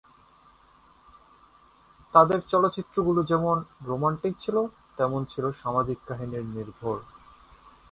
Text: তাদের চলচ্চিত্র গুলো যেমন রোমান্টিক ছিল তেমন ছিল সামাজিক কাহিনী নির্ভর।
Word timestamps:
তাদের 2.13 2.39
চলচ্চিত্র 2.47 2.95
গুলো 3.03 3.21
যেমন 3.23 3.55
রোমান্টিক 3.85 4.33
ছিল 4.39 4.57
তেমন 4.97 5.21
ছিল 5.25 5.45
সামাজিক 5.61 5.97
কাহিনী 6.07 6.37
নির্ভর। 6.55 6.97